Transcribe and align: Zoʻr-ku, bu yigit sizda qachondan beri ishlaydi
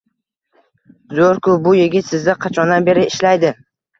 Zoʻr-ku, 1.19 1.57
bu 1.67 1.75
yigit 1.81 2.09
sizda 2.13 2.35
qachondan 2.47 2.87
beri 2.89 3.07
ishlaydi 3.13 3.55